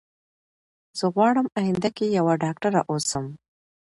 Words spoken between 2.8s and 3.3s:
اوسم